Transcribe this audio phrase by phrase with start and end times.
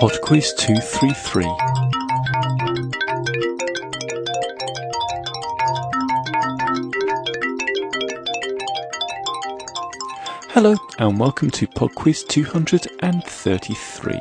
[0.00, 1.44] Podquiz 233.
[10.52, 14.18] Hello and welcome to Podquiz 233.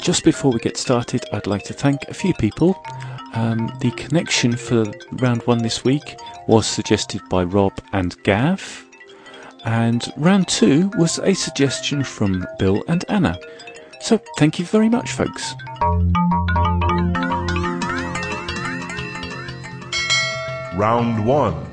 [0.00, 2.82] Just before we get started, I'd like to thank a few people.
[3.34, 8.86] Um, the connection for round one this week was suggested by Rob and Gav,
[9.66, 13.38] and round two was a suggestion from Bill and Anna.
[14.00, 15.54] So thank you very much, folks.
[20.74, 21.66] Round 1.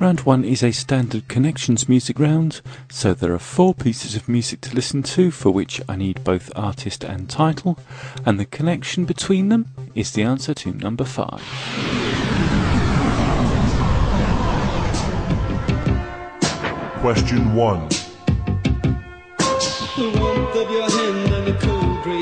[0.00, 4.60] Round one is a standard connections music round, so there are four pieces of music
[4.60, 7.80] to listen to for which I need both artist and title,
[8.24, 11.42] and the connection between them is the answer to number five.
[17.00, 17.97] Question 1.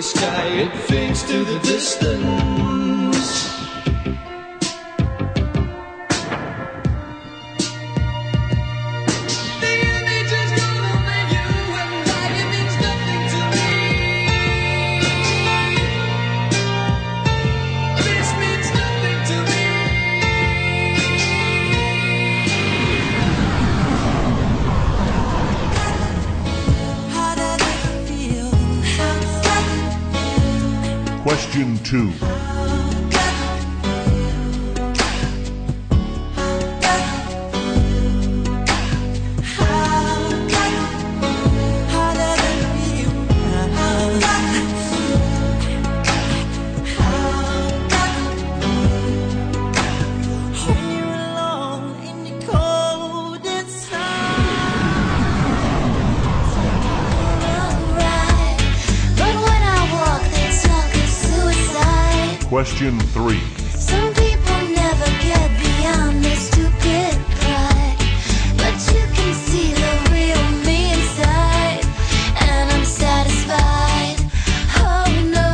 [0.01, 3.56] Sky, it fades to the distance.
[31.87, 32.36] Question
[62.67, 63.39] Question 3.
[63.79, 67.97] Some people never get beyond their stupid pride,
[68.59, 71.85] but you can see the real me inside,
[72.43, 74.19] and I'm satisfied.
[74.83, 75.51] Oh no,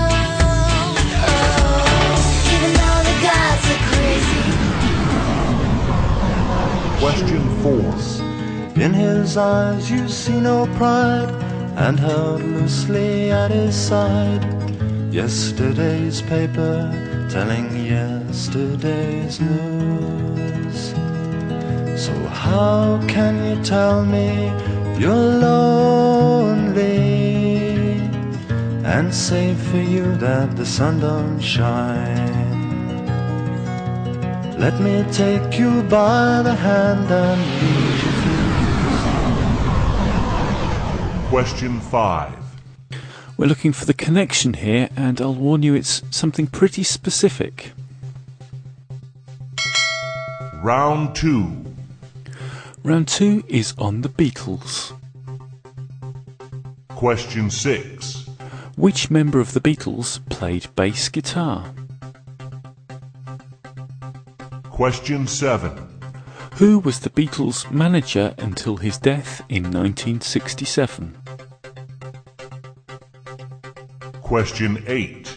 [1.28, 1.84] oh,
[2.54, 4.44] even though the gods are crazy.
[6.98, 7.44] Question
[8.74, 8.82] 4.
[8.82, 11.30] In his eyes you see no pride,
[11.76, 14.61] and held loosely at his side.
[15.12, 16.88] Yesterday's paper
[17.28, 20.94] telling yesterday's news.
[22.02, 24.50] So how can you tell me
[24.98, 26.96] you're lonely
[28.86, 32.32] and say for you that the sun don't shine?
[34.58, 38.12] Let me take you by the hand and lead you
[41.20, 41.28] through.
[41.28, 42.41] Question 5.
[43.42, 47.72] We're looking for the connection here, and I'll warn you it's something pretty specific.
[50.62, 51.64] Round 2.
[52.84, 54.96] Round two is on the Beatles.
[56.90, 58.28] Question 6.
[58.76, 61.74] Which member of the Beatles played bass guitar?
[64.70, 66.00] Question 7.
[66.58, 71.21] Who was the Beatles' manager until his death in 1967?
[74.32, 75.28] Question 8.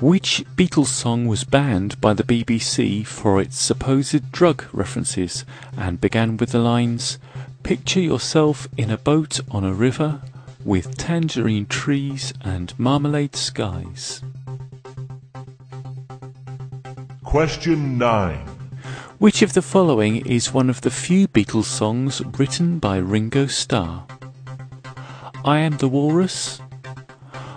[0.00, 5.44] Which Beatles song was banned by the BBC for its supposed drug references
[5.76, 7.20] and began with the lines
[7.62, 10.22] Picture yourself in a boat on a river
[10.64, 14.22] with tangerine trees and marmalade skies?
[17.22, 18.38] Question 9.
[19.18, 24.04] Which of the following is one of the few Beatles songs written by Ringo Starr?
[25.44, 26.60] I Am the Walrus,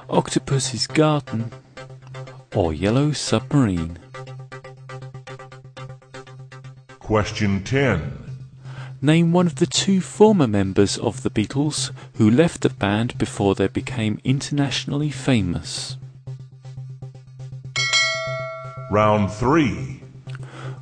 [0.09, 1.51] Octopus's Garden,
[2.55, 3.99] or Yellow Submarine?
[6.99, 8.19] Question 10.
[9.01, 13.55] Name one of the two former members of the Beatles who left the band before
[13.55, 15.95] they became internationally famous.
[18.91, 20.01] Round 3.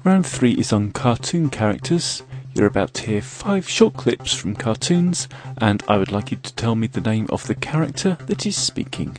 [0.03, 2.23] Round 3 is on cartoon characters.
[2.53, 5.27] You're about to hear five short clips from cartoons,
[5.59, 8.55] and I would like you to tell me the name of the character that is
[8.57, 9.15] speaking.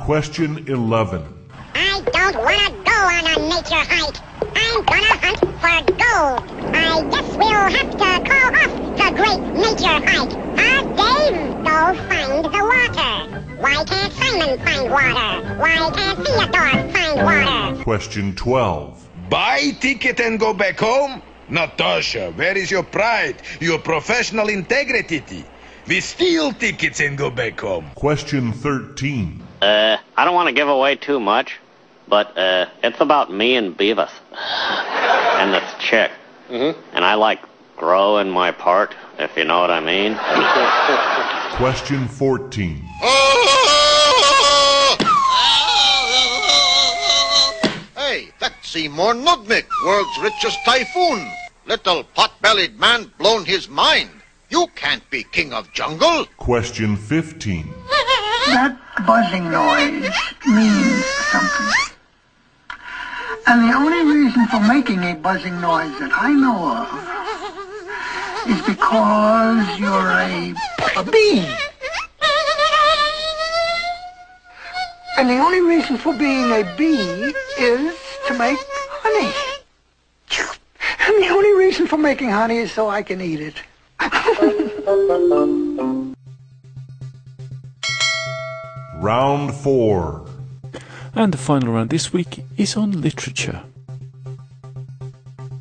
[0.00, 1.22] Question 11.
[1.74, 4.16] I don't want to go on a nature hike.
[4.56, 6.74] I'm gonna hunt for gold.
[6.74, 10.32] I guess we'll have to call off the great nature hike.
[10.58, 11.36] Huh, Dave?
[11.62, 13.12] Go find the water.
[13.60, 15.56] Why can't Simon find water?
[15.58, 17.84] Why can't Theodore find water?
[17.84, 19.08] Question 12.
[19.28, 21.22] Buy ticket and go back home?
[21.50, 25.44] Natasha, where is your pride, your professional integrity?
[25.86, 27.90] We steal tickets and go back home.
[27.94, 29.42] Question 13.
[29.60, 31.58] Uh, I don't want to give away too much,
[32.08, 34.10] but uh, it's about me and Beavis
[35.38, 36.10] and this chick.
[36.48, 36.80] Mm-hmm.
[36.94, 37.40] And I like
[37.76, 40.14] growing my part, if you know what I mean.
[41.56, 42.76] Question 14.
[47.96, 51.20] Hey, that's Seymour Nudnik, world's richest typhoon.
[51.66, 54.10] Little pot-bellied man blown his mind.
[54.48, 56.26] You can't be king of jungle.
[56.38, 57.72] Question 15.
[58.50, 58.74] That
[59.06, 60.10] buzzing noise
[60.46, 61.72] means something.
[63.46, 66.88] And the only reason for making a buzzing noise that I know of
[68.50, 70.52] is because you're a,
[70.96, 71.46] a bee.
[75.16, 77.96] And the only reason for being a bee is
[78.26, 78.58] to make
[79.02, 79.32] honey.
[81.06, 83.62] And the only reason for making honey is so I can eat it.
[89.00, 90.26] Round 4.
[91.14, 93.62] And the final round this week is on literature.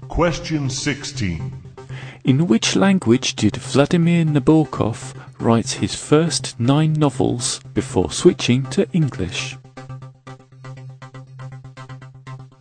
[0.09, 1.53] Question 16.
[2.25, 9.56] In which language did Vladimir Nabokov write his first nine novels before switching to English?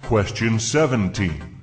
[0.04, 1.60] Question 17.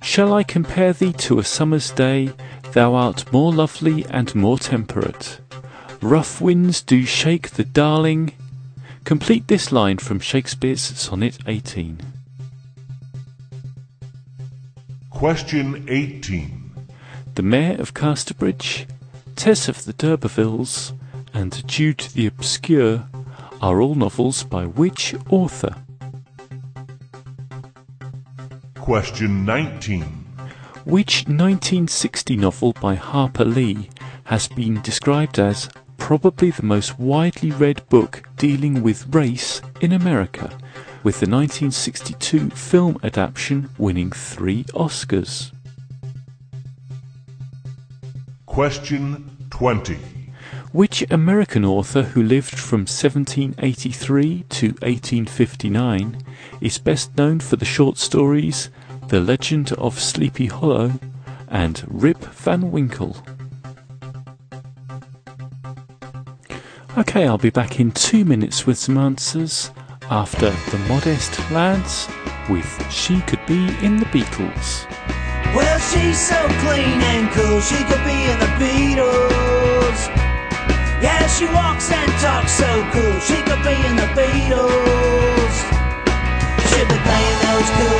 [0.00, 2.32] Shall I compare thee to a summer's day?
[2.72, 5.38] Thou art more lovely and more temperate.
[6.00, 8.32] Rough winds do shake the darling.
[9.04, 12.00] Complete this line from Shakespeare's Sonnet 18.
[15.10, 16.72] Question 18.
[17.34, 18.86] The Mayor of Casterbridge,
[19.36, 20.94] Tess of the D'Urbervilles,
[21.34, 23.06] and Jude the Obscure
[23.60, 25.76] are all novels by which author?
[28.76, 30.02] Question 19.
[30.86, 33.90] Which 1960 novel by Harper Lee
[34.24, 35.68] has been described as
[35.98, 40.50] probably the most widely read book dealing with race in America,
[41.02, 45.50] with the 1962 film adaptation winning three Oscars?
[48.44, 49.96] Question 20.
[50.72, 56.22] Which American author who lived from 1783 to 1859
[56.60, 58.68] is best known for the short stories
[59.08, 60.92] The Legend of Sleepy Hollow
[61.48, 63.16] and Rip Van Winkle?
[66.96, 69.72] Okay, I'll be back in two minutes with some answers
[70.10, 72.06] after the Modest Lads
[72.48, 74.86] with She Could Be in the Beatles.
[75.56, 80.06] Well, she's so clean and cool, she could be in the Beatles.
[81.02, 85.54] Yeah, she walks and talks so cool, she could be in the Beatles.
[86.70, 87.93] She'll be playing those cool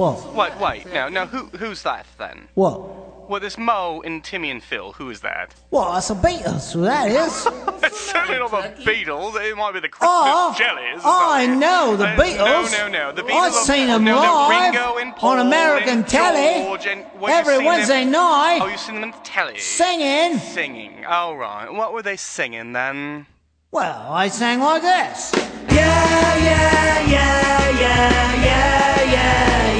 [0.00, 0.58] what, What?
[0.60, 2.48] Wait, wait, now, now, who, who's that then?
[2.54, 3.28] What?
[3.30, 4.90] Well, there's Mo and Timmy and Phil.
[4.94, 5.54] Who is that?
[5.70, 5.92] What?
[5.94, 7.46] That's a Beatles, who that is.
[7.82, 9.40] It's certainly not the Beatles.
[9.40, 11.00] It might be the Christmas Oh, Jellies.
[11.02, 12.72] or I know the Uh, Beatles.
[12.72, 13.12] No, no, no.
[13.12, 13.30] The Beatles.
[13.40, 16.86] I've are- seen them no, no, live Ringo and Paul on American and telly George
[16.86, 18.58] and, well, every Wednesday them, night.
[18.62, 19.58] Oh, you've seen them on the telly.
[19.58, 20.38] Singing.
[20.38, 21.04] Singing.
[21.08, 21.72] Oh, right.
[21.72, 23.26] What were they singing then?
[23.72, 25.32] Well, I sang like this.
[25.34, 29.79] Yeah, yeah, yeah, yeah, yeah, yeah, yeah.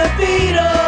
[0.00, 0.79] The Beatles,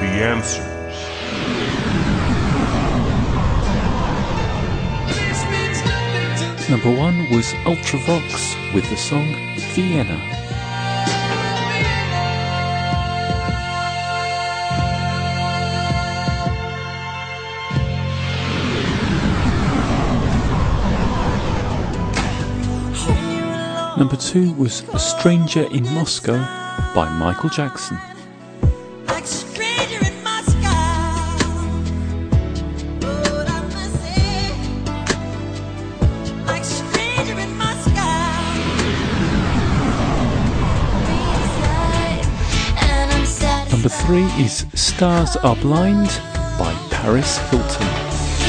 [0.00, 0.66] the answers.
[6.70, 9.26] Number one was Ultravox with the song
[9.74, 10.16] Vienna.
[23.98, 26.38] Number two was A Stranger in Moscow
[26.94, 27.98] by Michael Jackson.
[43.80, 46.08] Number three is Stars Are Blind
[46.58, 47.86] by Paris Hilton.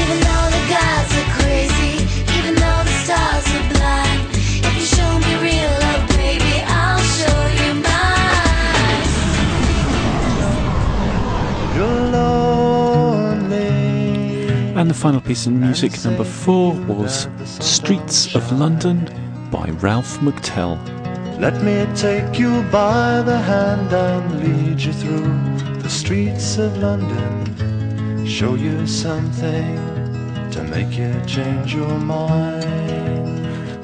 [0.02, 2.04] Even though the gods are crazy,
[2.38, 4.28] even though the stars are blind,
[4.62, 9.08] if you show me real love, baby, I'll show you mine.
[11.76, 13.64] You're lonely.
[14.78, 19.08] And the final piece of music, number four, was Streets of London
[19.50, 20.78] by Ralph McTell.
[21.42, 28.24] Let me take you by the hand and lead you through the streets of London.
[28.24, 29.74] Show you something
[30.52, 32.68] to make you change your mind.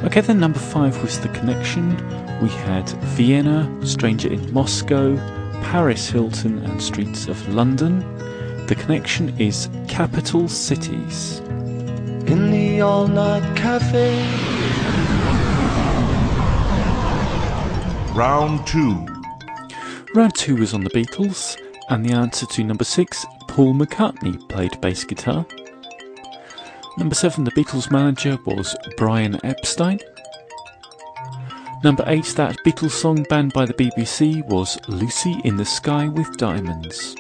[0.05, 1.97] Okay, then number five was The Connection.
[2.41, 5.17] We had Vienna, Stranger in Moscow,
[5.65, 8.05] Paris Hilton, and Streets of London.
[8.69, 11.41] The Connection is Capital Cities.
[12.29, 14.58] In the all night cafe.
[18.19, 19.07] Round 2.
[20.17, 21.57] Round two was on the Beatles,
[21.89, 25.47] and the answer to number six, Paul McCartney played bass guitar.
[26.97, 30.01] Number seven, the Beatles manager was Brian Epstein.
[31.85, 36.37] Number eight, that Beatles song banned by the BBC was Lucy in the Sky with
[36.39, 37.15] Diamonds.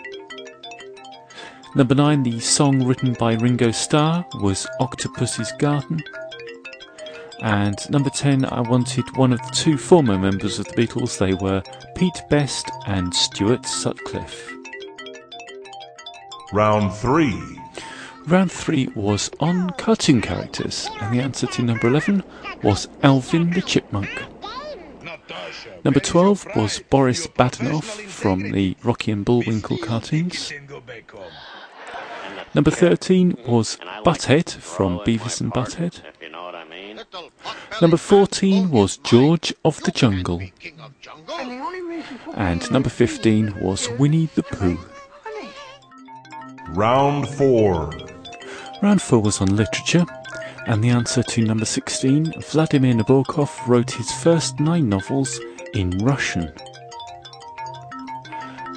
[1.76, 6.02] Number nine, the song written by Ringo Starr was Octopus's Garden.
[7.40, 11.18] And number 10, I wanted one of the two former members of the Beatles.
[11.18, 11.62] They were
[11.94, 14.52] Pete Best and Stuart Sutcliffe.
[16.52, 17.58] Round 3.
[18.26, 22.24] Round 3 was on cartoon characters, and the answer to number 11
[22.62, 24.10] was Alvin the Chipmunk.
[25.84, 30.52] Number 12 was Boris Badenov from the Rocky and Bullwinkle cartoons.
[32.54, 36.02] Number 13 was Butthead from Beavis and Butthead.
[36.06, 37.00] If you know what I mean.
[37.80, 40.42] Number 14 was George of the Jungle.
[42.34, 44.78] And number 15 was Winnie the Pooh.
[46.70, 47.92] Round 4.
[48.82, 50.04] Round 4 was on literature,
[50.66, 55.38] and the answer to number 16, Vladimir Nabokov wrote his first nine novels
[55.72, 56.52] in Russian.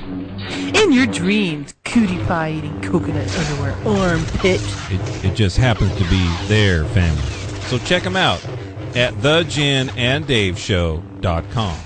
[0.76, 4.60] In your dreams, cootie pie eating coconut underwear armpit.
[4.90, 7.22] It, it just happens to be their family.
[7.68, 8.44] So check them out
[8.94, 11.76] at thejenanddaveshow.com.